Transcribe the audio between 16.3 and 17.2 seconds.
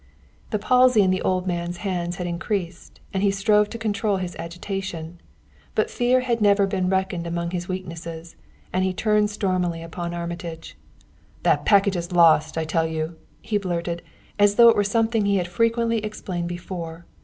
before.